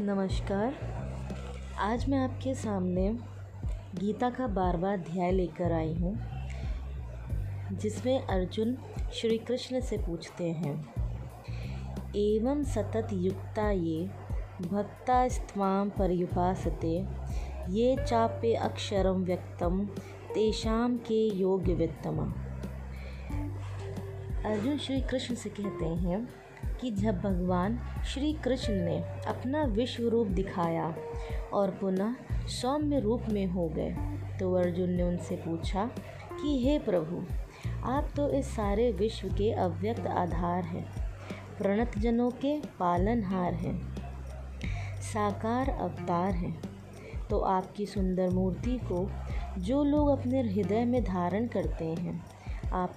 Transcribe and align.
नमस्कार। 0.00 0.74
आज 1.80 2.08
मैं 2.08 2.18
आपके 2.18 2.54
सामने 2.54 3.08
गीता 3.94 4.30
का 4.30 4.46
बारहवां 4.46 4.92
अध्याय 4.98 5.30
लेकर 5.32 5.72
आई 5.72 5.92
हूँ, 5.94 6.14
जिसमें 7.72 8.20
अर्जुन 8.20 8.76
श्री 9.14 9.38
कृष्ण 9.38 9.80
से 9.80 9.98
पूछते 9.98 10.50
हैं, 10.52 10.74
एवं 12.16 12.62
सतत 12.64 13.08
युक्ता 13.12 13.70
ये, 13.70 14.04
भक्ता 14.62 15.26
स्वाम 15.28 15.90
पर्युपासते, 15.90 16.96
ये 17.70 17.96
चाप्य 18.04 18.54
अक्षरम 18.54 19.24
व्यक्तम 19.24 19.84
तेषाम 20.34 20.96
के 20.98 21.26
योग्य 21.36 21.74
वित्तमा 21.74 22.32
अर्जुन 24.44 24.78
श्री 24.78 25.00
कृष्ण 25.00 25.34
से 25.34 25.50
कहते 25.50 25.86
हैं 25.86 26.26
कि 26.80 26.90
जब 26.90 27.20
भगवान 27.20 27.78
श्री 28.06 28.32
कृष्ण 28.32 28.74
ने 28.74 28.98
अपना 29.26 29.64
विश्व 29.64 30.08
रूप 30.08 30.26
दिखाया 30.26 30.94
और 31.52 31.70
पुनः 31.70 32.14
सौम्य 32.46 33.00
रूप 33.00 33.22
में 33.28 33.46
हो 33.46 33.68
गए 33.68 33.96
तो 34.38 34.54
अर्जुन 34.54 34.90
ने 34.90 35.02
उनसे 35.02 35.36
पूछा 35.36 35.84
कि, 36.42 36.66
हे 36.66 36.78
प्रभु, 36.78 37.22
आप 37.84 38.08
तो 38.16 38.28
इस 38.30 38.46
सारे 38.46 38.92
विश्व 38.92 39.28
के 39.28 39.52
अव्यक्त 39.52 40.06
आधार 40.06 40.64
हैं 40.64 40.86
प्रणत 41.58 41.98
जनों 41.98 42.30
के 42.30 42.60
पालनहार 42.60 43.54
हैं, 43.54 43.94
साकार 45.00 45.70
अवतार 45.70 46.30
हैं। 46.30 46.62
तो 47.30 47.38
आपकी 47.38 47.86
सुंदर 47.86 48.30
मूर्ति 48.30 48.78
को 48.84 49.10
जो 49.58 49.84
लोग 49.84 50.08
अपने 50.08 50.42
हृदय 50.42 50.84
में 50.84 51.04
धारण 51.04 51.46
करते 51.46 51.84
हैं, 51.84 52.24
आप 52.72 52.96